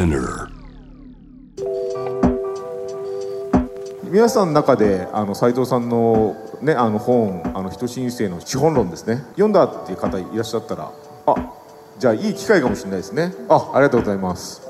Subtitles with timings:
[0.00, 0.48] Spinner
[4.10, 9.22] 皆さんの中であの斉藤さんの,、ね、あの本「あの人申請の資本論」ですね。
[9.32, 10.90] 読んだっていう方いらっしゃったら
[11.26, 11.34] あ
[11.98, 13.34] じゃあいい機会かもしれないですね。
[13.48, 14.62] あありがとうございます。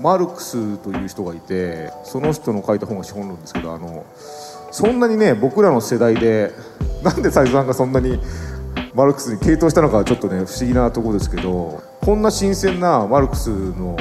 [0.00, 4.04] マルクスという人がいてその人の書いた本が資本論ですけどあの
[4.70, 6.52] そんなにね僕らの世代で
[7.02, 8.20] なんで斉藤さんがそんなに
[8.94, 13.96] マルクスに傾倒したのかはちょっとね不思議なところですけどこんな新鮮なマルクスの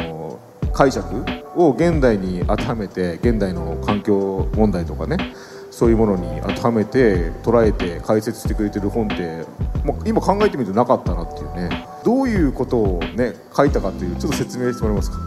[0.76, 1.24] 解釈
[1.56, 5.34] を現代に当てはめて現代の環境問題とかね
[5.72, 9.46] そういうものに当てはめて捉えて解説してくれてる本って
[9.84, 11.88] もう今考えてみるとなかったなっていうね。
[12.04, 15.18] どういうことをね書いたかというちょっと説明してもらえますか？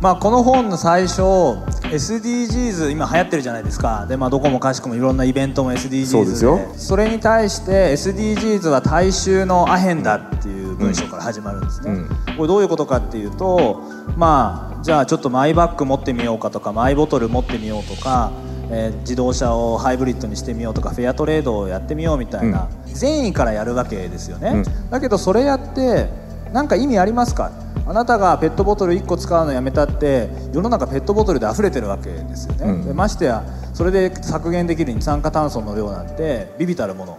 [0.00, 4.06] まあこの本の最初 SDGs 今流行ってるじゃないですか。
[4.06, 6.06] で、まあ、どこもかしこもいろんなイベントも SDGs で。
[6.06, 6.60] そうですよ。
[6.76, 12.08] それに対して SDGs は大衆のアヘンだっていう文章から始まるんですね、うん。
[12.36, 13.82] これどういうことかっていうと
[14.16, 18.30] まあじゃあちょっとマイバッグ持ってみようかとかマイボトル持ってみようとか、
[18.70, 24.90] えー自動車をハイブリッドにしてみようとかフェアトレードをやってみようみたいな、善意からやるわけですよね、うん。
[24.90, 26.08] だけどそれやって
[26.52, 27.50] 何か意味ありますか？
[27.88, 32.84] あなたがペットボトル1個使うのやめたって世の中ペットボトルで溢れてるわけですよね、うん。
[32.84, 37.18] でましてやそれで削減できる二酸化炭素の量なんてビビたるもの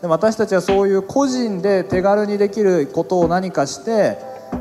[0.00, 4.18] で私たちはそういう個人で手軽にできることを何かして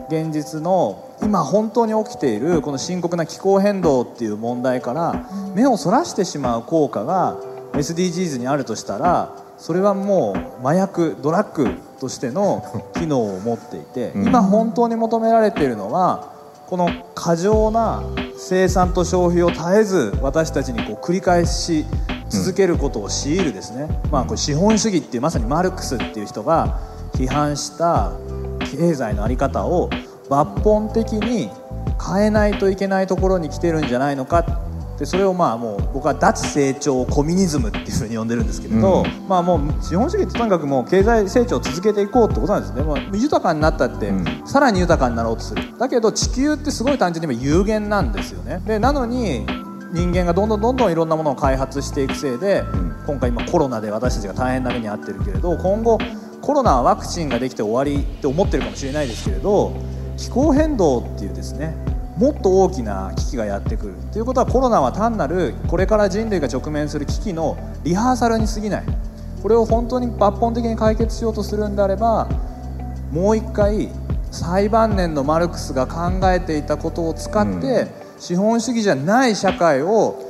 [0.10, 7.38] 現実の今本当に起きているこの深刻な気候変動っていう問題から目をそらしてしまう効果が
[7.74, 12.64] SDGs にあるとしたらそれはもう麻薬ドラッグとしての
[12.96, 14.28] 機能を持っていてうん。
[14.28, 16.34] 今本当に求められているのは
[16.68, 18.04] この過剰な
[18.38, 21.86] 生産と消費を絶えず私たちにこう繰り返し
[22.30, 26.80] 続けることを強いるですね、まあこれ資本主義っていうまさにマルクスっていう人が
[27.14, 28.12] 批判した
[28.60, 29.90] 経済の在り方を
[30.30, 31.50] 抜本的に
[32.06, 34.46] 変えないといけないところに来てるんじゃないのか。
[34.98, 39.28] でそれをまあもう僕は脱成長コミュニズムっていうふうに呼んでるんですけれど、うん。
[39.28, 44.26] まあもう資本主義ってとにかくもう経済成長を続けていこうってことなんですね、まあ、豊かになったって、うん。
[44.48, 45.78] さらに豊かになろうとする。
[45.78, 48.60] だけど地球ってすごい単純に言有限なんですよね。
[48.66, 49.46] でなのに
[49.94, 52.98] 人間がどんどんどんどんいろんなものを開発していくせいで、ん。
[53.06, 55.98] 今回今コロナで私たちが大変な目に遭ってるけれど今後
[56.42, 59.74] コロナはワクチンができて終わりって思ってるかもしれないですけれど
[60.18, 61.76] 気候変動っていうですね
[62.18, 68.84] もっと大きな危機がやってくるということはコロナは単なるこれから人類が直面する危機のリハーサルに過ぎない。
[69.42, 72.28] これを本当に抜本的に解決しようとするんであれば
[73.12, 73.90] もう一回
[74.32, 77.88] 最晩年のマルクスが考えていたことを使って、
[78.18, 80.24] 資本主義じゃない社会を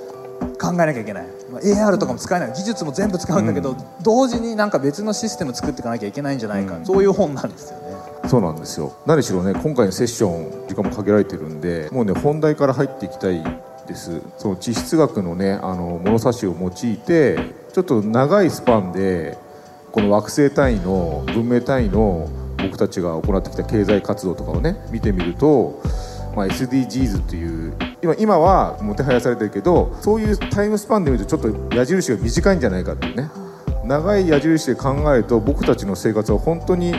[0.60, 2.54] 考えなきゃいけない、まあ AR とかも使えない。
[2.54, 7.88] 技術も全部使うんだけど、同時になんか別のシステム作っていかなきゃいけないんじゃないか、そういう本なんですよね。
[8.28, 8.94] そうなんですよ。
[9.06, 13.42] 何しろね今回のセッション時間も限られてるんでもうね本題から入っていきたい
[13.88, 14.22] です。
[14.38, 17.40] その地質学のねあの物差しを用いて
[17.74, 19.38] ちょっと長いスパンで
[19.92, 22.28] この惑星単位の文明単位の
[22.58, 25.82] 僕たちが行ってきた経済活動とかをね見てみると、
[26.38, 33.32] まあ、SDGs っていう今今はもてはやされてるけどそういうタイムスパンで見るとちょっと矢印が短いんじゃないかっていうね。
[33.86, 36.94] 長い矢印で考えると僕たちの生活は本当に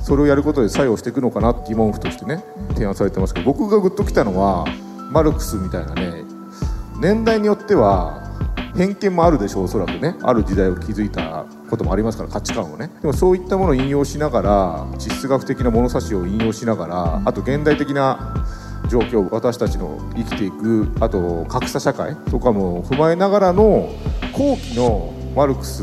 [0.00, 2.42] それをやることで作用していくのかな疑問符としてね
[2.74, 4.64] 提案されてますけど僕がグッときたのは
[5.10, 6.24] マルクスみたいなね
[7.00, 8.28] 年代によっては
[8.74, 10.14] 偏見もあるでしょうおそらくね。
[10.22, 12.90] ある時代を築いたこともありますから価値観をね。
[13.00, 18.46] でもそういったものを引用しながら地質学的な物差しを引用しながらあと現代的な
[18.88, 23.90] 状況私たちの生きていくあと格差社会とかも踏まえながらの
[24.32, 25.82] 後期のマルクス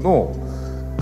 [0.00, 0.34] の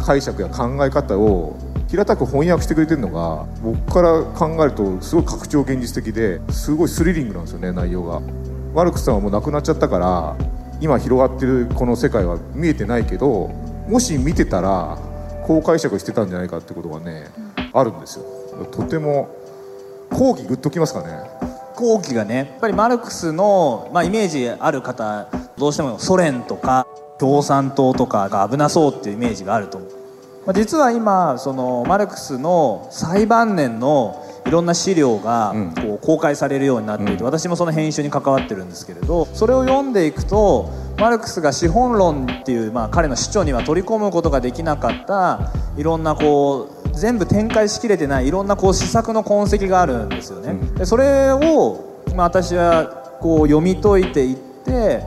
[0.05, 1.57] 解釈や考え方を
[1.89, 8.21] 平たく翻訳してくれてるのが僕から考えるとすごい拡張現実的ですごいスリリングなんですよね内容が。
[8.75, 10.37] マルクスさんはもう亡くなっちゃったから
[10.81, 13.49] 今広がってるこの世界は見えてないけど
[13.89, 14.99] もし見てたら
[15.47, 17.29] こう解釈してたんじゃないかってことがね
[17.73, 18.25] あるんですよ。
[18.71, 19.36] とても
[20.11, 21.47] 講義グッときますかね。
[21.77, 26.87] 後期がねやっぱりマルクスの、まあ、イメージある方どうしてもソ連とか
[27.19, 29.91] 共産党とかが危なそうっていうイメージがあると思う、
[30.47, 35.75] まあ、実は今そのマルクスの最晩年のいろんな資料がうん。
[35.75, 37.25] こう公開されるようになっていて、うん。
[37.25, 50.53] 私もその編集に関わってるんですけれどそれを読んでいくとマルクスが資本論っていう、まあ、彼の主張には取り込むことができなかったいろんなこう全部展開しきれてないいろんなこう施策の痕跡があるんですよね。
[50.53, 52.87] うんでそれを、まあ、私は
[53.21, 55.03] こう読み解いていって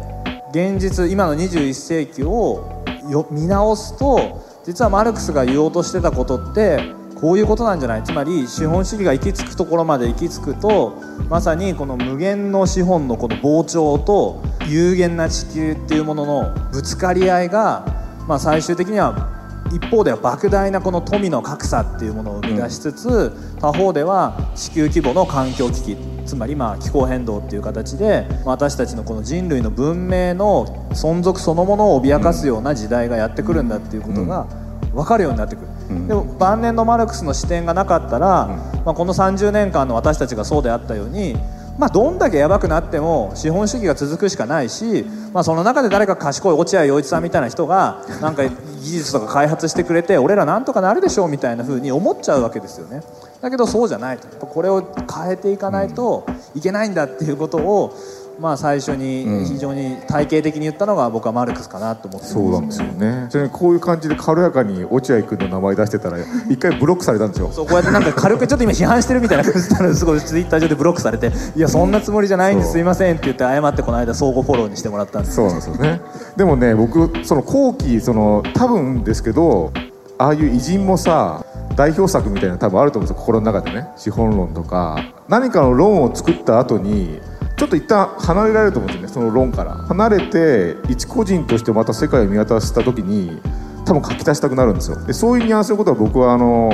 [0.52, 6.80] 現実今の21世紀をよ見直すと実はマルクスが言おうとしてたことって
[7.20, 10.96] こういうことなんじゃないつまり資本主義が行き着くところまで行き着くと
[11.28, 17.86] まさにこの無限の資本のこの膨張と有限な地球っていうもののぶつかり合いが、
[18.28, 19.39] まあ、最終的には
[19.72, 34.48] 一方では莫大なこの富の格差っていうものを生み出しつつ、うん、他方では地球規模の環境危機つまりまあ気候変動っていう形で私たちのこの人類の文明の存続そのものを脅かすような時代がやってくるんだっていうことが
[34.94, 41.36] 分かるようになってくる、うん、でも晩年のマルクスの視点がなかったら、うん、まあ、この30年間の私たちがそうであったように
[41.80, 53.02] まあ、どんだけやばくなっても資本主義が続くしかないし、まあ、その中で誰か賢い落合陽一さんみたいな人がなんか技術とか開発してくれて俺らなんとかなるでしょうみたいな風に思っちゃうわけですよね。
[53.42, 54.46] だけどそうじゃないと。
[54.46, 57.96] これを変えていかないといけないんだっていうことを
[58.40, 63.28] まあ、最初に非常に体系的に言ったのが僕はマルクスかなと思って、ね、そうなんですよね。
[63.30, 66.18] ちなみにこういう感じで軽やかに落合君の名前出してたら
[66.50, 67.50] 一回ブロックされたんですよ。
[67.52, 75.36] そうこうやってなんか軽くちょっと今批判してるみたいな感じたらすごいツイッター上でブロックされて「いやそんなつもりじゃないんですすいません」って言って謝ってこの間相互フォローにしてもらったんです。
[75.36, 76.02] そうなんですよね。
[76.38, 79.72] でもね僕その後期その多分ですけど
[80.18, 81.44] ああいう偉人もさ
[81.76, 83.22] 代表作みたいな多分あると思うんですよ。
[83.22, 83.90] 心の中でね。
[83.96, 84.98] 資本論とか。
[85.28, 87.22] 何かの論を作った後に
[87.60, 93.42] ちょっと一旦離れられると思うんですよねその論から離れて一個人としてまた世界を見渡した時に
[93.86, 95.06] 多分書き足したくなるんですよ。
[95.06, 96.72] でそういうニュアンスのことは僕はあの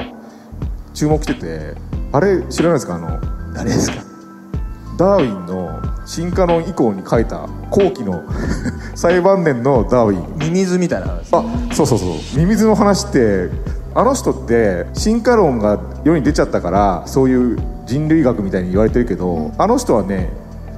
[0.94, 1.76] 注目してて
[2.12, 2.96] あれ知らないですか？
[2.96, 3.20] あの
[3.54, 3.98] 誰ですか？
[4.98, 8.24] ダーウィンの進化論以降に書いた後期の
[8.94, 10.40] 最晩年のダーウィン。
[10.40, 11.34] ミミズみたいな話。
[11.34, 11.44] あ
[11.74, 12.10] そうそうそう。
[12.38, 13.50] ミミズの話って
[13.96, 20.30] あの人って進化論が世に出ちゃったからそういう人類学みたいに言われてるけどあの人はね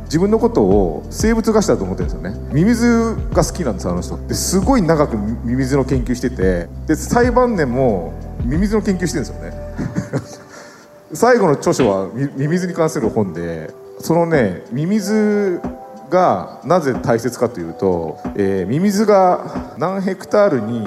[0.07, 2.53] 自分のことを生物化したと思ってるんですよね。
[2.53, 6.67] ミミズが好きなんですあの人ですごい長くミミズの研究してて。
[6.87, 8.13] で最晩年も
[8.43, 9.53] ミミズの研究してるんですよね。
[11.13, 15.61] 最後の著書はミミズに関する本でそのねミミズ
[16.09, 20.85] がなぜ大切かというと、えー、ミミズが何ヘクタールに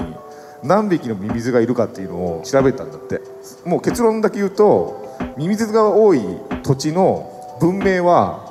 [0.63, 3.21] 何匹のミミズがいるかっていうのを調べたんだって。
[3.65, 5.03] もう結論だけ言うと
[5.37, 6.23] ミミズが多い
[6.63, 7.31] 土地の
[7.61, 8.50] 文明は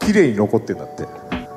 [0.00, 1.06] 綺麗に残ってんだって。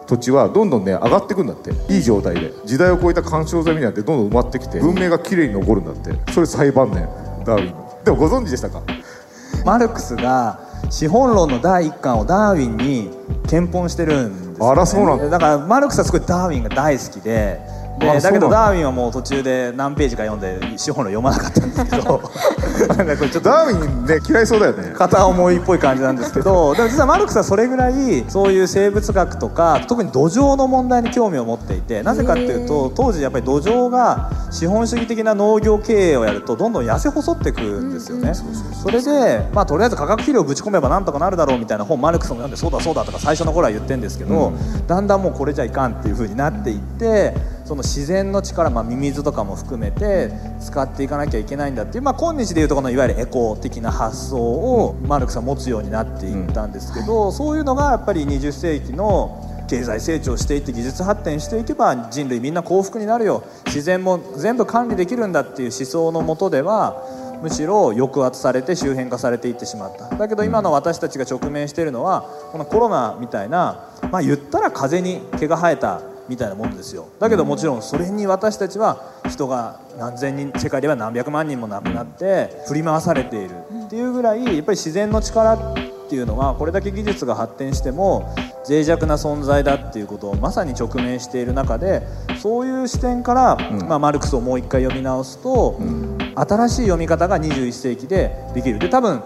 [0.05, 1.71] 土地はどんどんね上がってくんだって。
[1.91, 2.51] いい状態で。
[2.65, 6.31] 時代を超えた干渉剤みたいになってどんどん埋まってきて文明が綺麗に残るんだって。
[6.31, 7.07] それ最晩年
[7.45, 8.81] ダーウィンでもご存知でしたか？
[9.65, 10.59] マルクスが
[10.89, 13.09] 資本論の第一巻をダーウィンに
[13.47, 15.29] 検本してるんです、ね、あらそうなんだ。
[15.29, 17.61] だからマルクスはすごいダーウィンが大好きで
[17.99, 22.21] でだけどダーウィンはもう途中で何ページか読んで資本論読まなかったんですけど
[22.95, 24.93] なんかこれちょっとダーウィンね嫌いそうだよね。
[24.95, 38.33] 片思いっぽい感じなんですけどでも実はマルクスはそれぐらいそういう生物学とか特に土壌の問題に興味を持っていてなぜかっていうと当時やっぱり土壌が資本主義的な農業経営をやるとどんどん痩せ細ってくんですよね。
[38.33, 63.43] それでまあとりあえず化学肥料ぶち込めばなんとかなるだろうみたいな本マルクスも読んでそうだそうだとか最初の頃は言ってるんですけど、うん、だんだんもうこれじゃいかんっていうふうになっていってその自然の力、まあ、ミミズとかも含めて使っていかなきゃいけないんだっていう、まあ、今日でいうとこのいわゆるエコ的な発想をマルクスは持つようになっていったんですけど、うん、そういうのがやっぱり20世紀の経済成長していって技術発展していけば人類みんな幸福になるよ。
[63.65, 67.01] 自然も全部管理できるんだっていう思想のもとでは
[67.41, 70.15] むしろ抑圧されて周辺化されていってしまった。
[70.15, 77.07] だけど今の私たちが直面しているのはこのコロナみたいなまあ言ったら風に毛が生えたみたいなもんですよ。
[77.19, 83.51] だけどもちろんそれに私たちは人が何千人世界では何百万人も亡くなって振り回されている
[83.85, 88.35] っていうぐらいやっぱり自然の力っていうのはこれだけ技術が発展しても
[88.69, 92.03] 脆弱な存在だっていうことをまさに直面している中で
[92.39, 98.79] そういう視点から、うん、まあ、マルクスをもう一回読み直すと、うん、新しい読み方が21世紀でできる。
[98.79, 99.21] で多分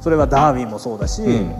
[0.00, 1.54] それはダーウィンもそうだし、うん、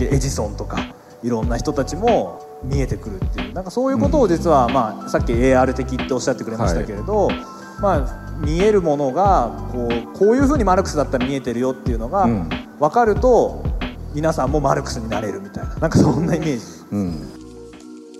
[0.00, 0.78] エジソンとか
[1.22, 7.36] いろんな人たちも見えてくるっていうなんかそういうことを実は、まあ、さっき AR 的っておっしゃってくれましたけれど、はい、
[7.80, 12.26] まあ、見えるものがこうこういうふうにマルクスだったら見えてるよっていうのが
[12.78, 13.64] 分かると、
[14.14, 16.64] 皆さんもマルクスになれるみたいななんかそんなイメージ。
[16.92, 17.38] うん。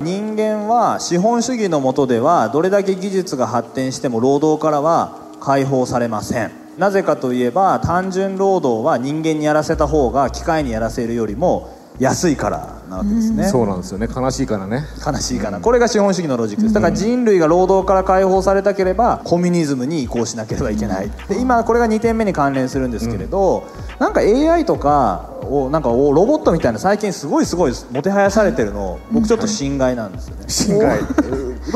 [0.00, 6.52] 人間は資本主義の下ではどれだけ技術が発展しても労働からは解放されません。
[6.78, 14.08] なぜかといえば単純労働は人間にやらせた方が機械にやらせるよりも安いからなわけですね、そうなんですよね。
[14.14, 14.84] 悲しいからね。
[15.04, 16.74] 悲しいから、これが資本主義のロジックです。
[16.74, 21.10] だから人類が労働から解放されたければコミュニズムに移行しなければいけない。
[21.28, 30.44] で今これが2点目に関連するんですけれど、うん、なんか AI とかをなんかロボットみたいな最近すごいすごいもてはやされてるの僕ちょっと心外なんですよね。
[30.48, 30.88] 心外。
[30.88, 31.06] だ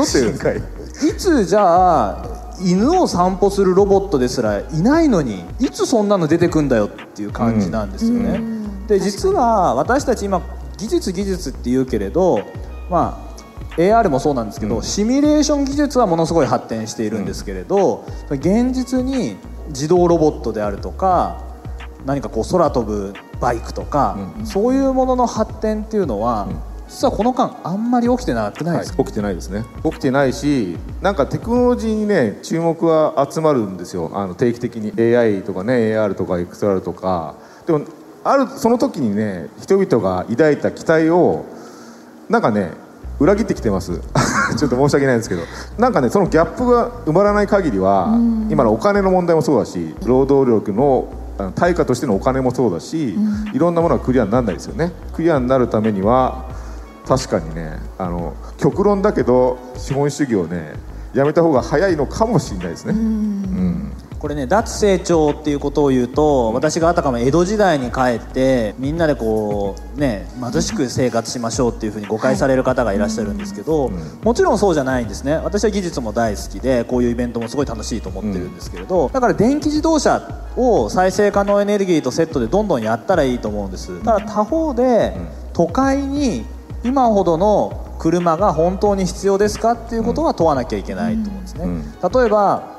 [0.01, 2.25] っていつじゃあ
[2.61, 8.41] 犬を散歩するロボットですらいないのにいつそんなの出てくんだよっていう感じなんですよね。
[8.87, 10.41] で実は私たち今
[10.77, 12.41] 技術技術って言うけれど
[12.89, 13.33] まあ
[13.77, 19.37] AR もそうなんですけど、うん、シミュレーション技術はものすごい発展しているんですけれど、うん、現実に
[19.69, 21.43] 自動ロボットであるとか
[22.05, 26.47] 何かこう空飛ぶバイクとか、うん、そういうものの発展っていうのは、
[26.87, 29.65] 実はこの間あんまり起きてなくないですか、はい、起きてないですね。
[29.83, 34.11] 起きてないしなんかテクノロジーにね注目は集まるんですよ。
[34.13, 37.35] あの定期的に AI とかね AR とか XR とか。
[37.65, 37.81] でも
[38.23, 41.45] あるその時にね人々が抱いた期待を
[42.29, 42.71] なんかね
[43.19, 43.99] 裏切ってきてます。
[44.57, 45.41] ちょっと申し訳ないんですけど。
[45.77, 48.17] なんかねそのギャップが埋まらない限りは
[48.49, 51.07] 今のお金の問題もそうだし労働力の
[51.55, 53.17] 対価としてのお金もそうだし
[53.53, 54.91] いろんなものがクリアにならないですよね。
[55.13, 56.45] クリアになるためには
[57.07, 60.73] 確かにねあの極論だけど資本主義をね
[61.13, 62.93] やめた方が早いのかもしれないですね。
[62.93, 63.91] うん
[64.23, 73.91] これね脱成長っていうことを言うと私があたかも江戸時代に帰ってみんなでこうね貧しく生活しましょうっていうふうに誤解される方がいらっしゃるんですけど、
[74.23, 75.33] もちろんそうじゃないんですね。
[75.35, 80.25] 私は技術も大好きでこういうイベントもすごい楽しいと思ってるんですけれど、だから電気自動車
[80.55, 84.01] を再生可能エネルギーとセットでどんどんやったらいいと思うんです。
[84.05, 85.17] ただ他方で
[85.51, 86.45] 都会に
[86.85, 91.65] 今ほどの車が本当に必要ですかっていうことは問わなきゃいけないと思うんですね、
[92.01, 92.71] 例えば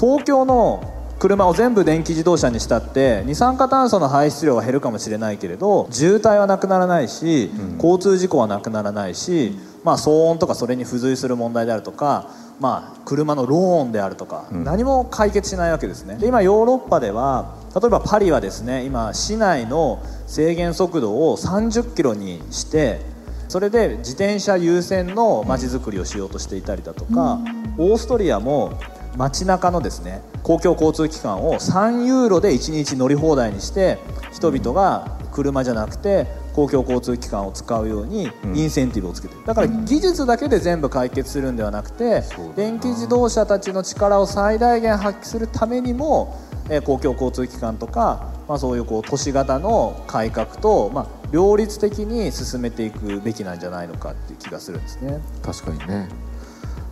[0.00, 0.82] 東京の
[1.18, 9.52] 車を全部電気自動車にしたって二酸化炭素の排出量は減るかもしれないけれど渋滞はなくならないし、うん、交通事故はなくならないし、
[9.84, 12.30] まあ、騒音とかそれに付随する問題であるとか、
[12.60, 16.16] まあ、車のローンであるとか、うん、何も解決しないわけですね。
[16.16, 23.02] で今ヨーロッパでは例えばパリはですね今市内の制限速度を30キロにして
[23.48, 27.40] それで自転車優先の街づくりをしようとしていたりだとか、
[27.78, 28.78] オーストリアも
[29.16, 33.98] 街中のですね公共交通機関を3ユーロで1日乗り放題にして
[34.32, 39.44] 人々が車じゃなくて公共交通機関を使うようにインセンティブをつけてる。
[39.46, 42.22] だから技術だけで全部解決するんではなくて
[42.56, 46.36] 電気自動車たちの力を最大限発揮するためにも
[46.84, 55.20] 公共交通機関とか、まあ、そういうこう都市型の改革と、まあ、両立的に進めていくべきなんじゃないのかっていう気がするんですね。
[55.42, 56.08] 確かにね。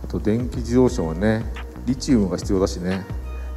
[0.03, 1.45] あと電気自動車はね
[1.85, 3.05] リチウムが必要だしね。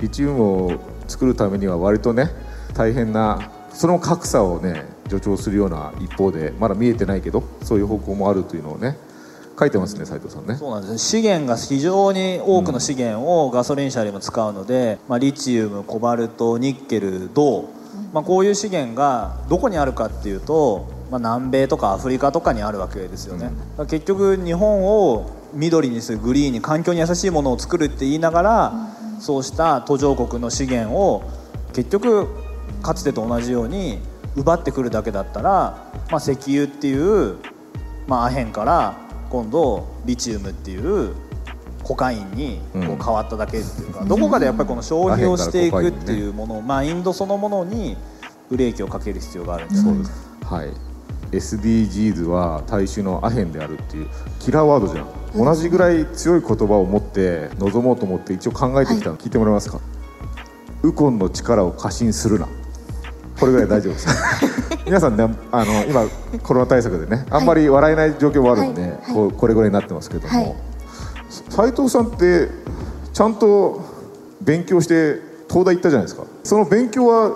[0.01, 0.73] リチウムを
[1.07, 2.31] 作るためには割とね
[2.75, 8.97] 大変なその格差をね助長するような一方でまだ見えてないけどそういう方向もあるというのをね
[9.59, 10.57] 書いてますね斉藤さんね。
[10.57, 17.69] そうなんです資源が非常に多くの資源をガソリン車にも使うので、うん、まあ、リチウムコバルトニッケル銅、
[18.13, 28.73] まあ、こういう資源がどこにあるかっていうと、まあ、南米とかアフリカとかにあるわけですよね、うん、結局日本を緑にするグリーンに環境に優しいものを作るって言いながら、
[29.15, 31.23] うん、そうした途上国の資源を
[31.73, 32.29] 結局
[32.83, 33.99] かつてと同じように
[34.37, 37.37] 奪ってくるだけだったら、まあ、石油っていう、
[38.07, 38.97] まあ、アヘンから
[39.31, 41.15] 今度リチウムっていう
[41.83, 47.97] コカインにこう変わっただけっていうか、うん、どこかでやっぱりこの消費をしていくっていうもの、ね、まあ、インドそのものに
[48.49, 50.11] ブレーキをかける必要があるんじゃないです。
[50.41, 50.57] か。
[50.57, 50.92] はい
[51.33, 54.09] SDGs は大衆のアヘンであるっていう
[54.39, 55.07] キラーワードじゃん。
[55.35, 59.81] 同じぐらい強い言葉を持って臨もうと思って一応考えてきたの、聞いてもらえますか？
[60.83, 62.47] ウコンの力を過信するな。
[63.41, 64.09] これぐらい大丈夫です。
[64.85, 66.07] 皆さんねあの今
[66.43, 68.91] コロナ対策でねあんまり笑えない状況もあるんで、はい。
[68.91, 70.57] はい、ここれぐらいになってますけども。
[71.49, 72.49] 斉、はい、藤さんって
[73.13, 73.81] ちゃんと
[74.43, 76.25] 勉強して東大行ったじゃないですか。
[76.45, 77.33] その勉強は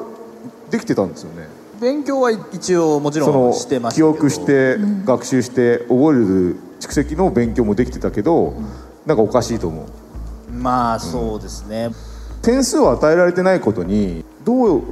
[0.70, 1.48] できてたんですよね
[1.80, 8.66] 勉強は一応もちろんしてました記憶して学習して覚える蓄積の勉強もできてたけど、うん、
[9.06, 10.52] なんかおかしいと思う。
[10.52, 11.90] まあそうですね、
[12.36, 14.82] うん、点数を与えられてないことにどう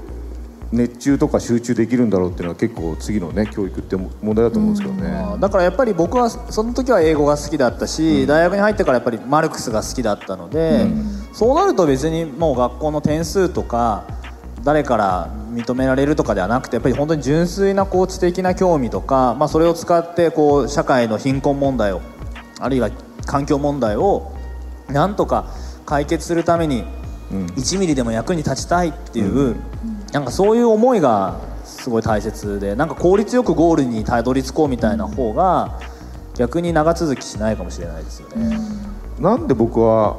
[0.73, 14.05] 熱中とか集中できるんだろうっていうのは結構次のね教育って問題だと思うんですけどね、だからやっぱり僕はその時は英語が好きだったし、うん、大学に入ってからやっぱりマルクスが好きだったので、うん、そうなると別にもう学校の点数とか
[14.65, 22.01] 誰から認められるとかではなくてやっぱり本当に純粋なこう知的な興味とか、まあ、それを使ってこう社会の貧困問題を
[22.59, 22.91] あるいは
[23.27, 24.33] 環境問題を
[24.89, 25.51] なんとか
[25.85, 26.85] 解決するために
[27.31, 29.57] 1ミリでも役に立ちたいっていう、うん、
[30.13, 35.81] なんかそういう思いがすごい大切でなんか効率よくゴールにたどり着こうみたいな方が
[36.37, 38.59] 逆に長続きしないかもしれないですよね。
[39.19, 40.19] なんで僕は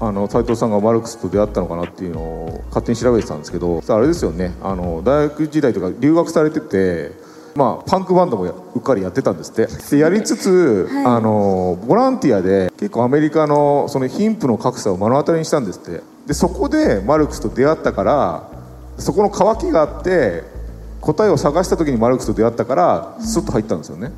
[0.00, 7.12] あの斉藤さんがマルクスと出会ったのかなっていうのを勝手に調べてたんですけどあれですよねあの大学時代とか留学されてて
[7.54, 9.66] まあ、パンクバンドもうっかりやってたんですって。
[9.90, 16.00] でやりつつ、はい、あのボランティアで結構アメリカのその貧富の格差を目の当たりにしたんですって。
[16.26, 18.48] でそこでマルクスと出会ったから
[18.98, 20.44] そこの渇きがあって
[21.00, 24.12] 答えを探した時にマルクスと出会ったからスッと入ったんですよね、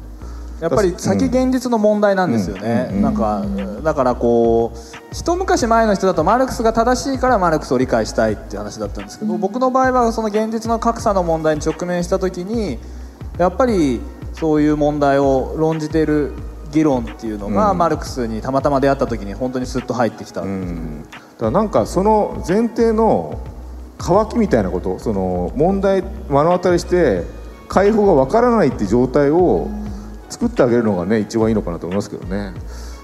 [0.63, 3.45] やっぱり先現実の問題なんですよね、うん、なんか
[3.83, 4.79] だからこう
[5.13, 12.79] 一昔前の人だとマルクスが正しいからマルクスを理解したいって話だったんですけど僕の場合はその現実の格差の問題に直面した時に
[13.39, 14.01] やっぱり
[14.35, 16.33] そういう問題を論じている
[16.71, 23.43] 議論っていうのが、マルクスにたまたま出会った時に本当にスッと入ってきた、うん、だからなんかその前提の
[23.99, 27.25] 渇きみたいなことその問題目の当たりして
[27.69, 29.69] 解放がわからないって状態を、
[30.33, 32.55] 作ってあげるのがね一番いいのかなと思いますけどね。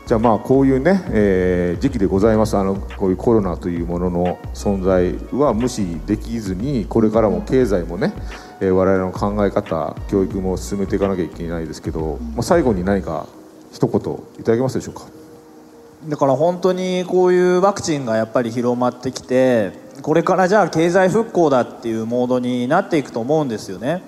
[0.06, 2.56] じゃあまあこういうね、えー、時期でございます。
[2.56, 8.14] あのこういうコロナというものの存在は無視できずにこれからも経済もね、
[8.60, 13.26] えー、我々の考え方教育も進めていかなきゃいけないですけど、まあ、最後に何か
[13.70, 15.02] 一言いただけますでしょうか？
[16.08, 24.02] だから本当にこういうワクチンがやっぱり広まってきてこれからじゃあ経済復興だっていうモードになっていくと思うんですよね。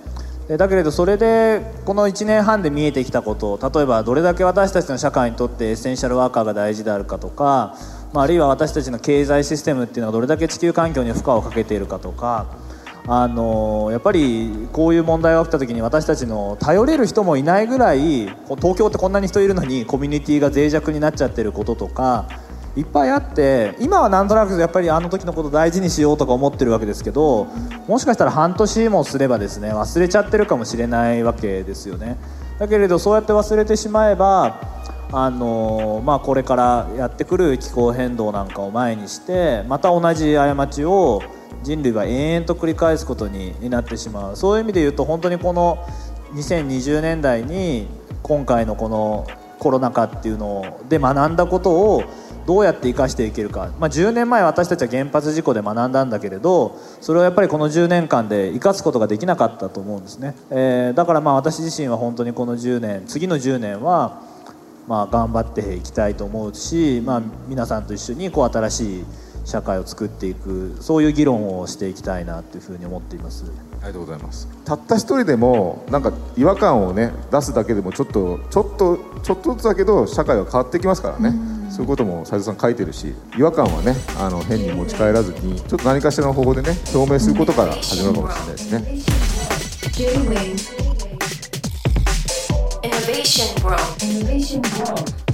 [0.57, 7.77] だけれどそれでこの1年半で見えてきたこと例えばどれだけ私たちの社会にとってエッセンシャルワーカーが大事であるかとか、
[8.13, 12.47] まあ、あるいは私たちの経済システムっていうのがどれだけ地球環境に負荷をかけているかとか
[13.07, 18.27] あのやっぱりこういう問題が起きた時に私たちの頼れる人もいないぐらい
[18.57, 22.29] 東京ってこんなに人いるのにコミュニティが脆弱になっちゃってることとか
[22.77, 27.47] いっぱいあって今はなんとなくやっぱりあの時のこと大事にしようとか思ってるわけですけど
[27.89, 32.17] もしかしたら半年もすればですね忘れちゃってるかもしれないわけですよね。
[32.59, 34.81] だけれどそうやって忘れてしまえば
[35.13, 41.21] あのまあ、これからやってくる気候変動なんかを前にしてまた同じ過ちを
[41.65, 44.37] 人類は延々と繰り返すことになってしまう。
[44.37, 45.85] そういう意味で言うと本当にこの
[46.35, 47.89] 2020年代に
[48.23, 49.27] 今回のこの
[49.59, 52.05] コロナ禍っていうので学んだことを
[52.51, 64.21] どうやって生かしていけるか、まあ、10年前私たちは原発事故で学んだんだけれどそれをやっぱりこの10年間で生かすことができなかったと思うんですね、えー、だからまあ私自身は本当にこの10年次の10年は
[64.89, 69.05] まあ頑張っていきたいと思うし、まあ、皆さんと一緒にこう新しい
[69.45, 73.45] 社会を作っていくそういう議論をしていきたいなというふうに思っています。
[73.83, 74.49] ありがとうございます。
[74.65, 81.31] たった一人でもなんか違和感をね出すだけでもちょっとちょっとちょっとずつだけど社会は変わってきますからね、
[81.69, 89.21] うそういうことも斉藤さん書いてるし違和感はねあの変に持ち帰らずにちょっと何かしらの方法でね表明することから始まるかもしれないですね。
[92.83, 93.81] Innovation World.
[94.01, 95.30] Innovation World.